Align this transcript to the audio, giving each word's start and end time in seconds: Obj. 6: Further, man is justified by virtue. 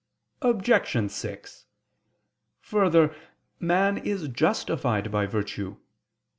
Obj. 0.41 1.11
6: 1.11 1.65
Further, 2.59 3.15
man 3.59 3.99
is 3.99 4.29
justified 4.29 5.11
by 5.11 5.27
virtue. 5.27 5.77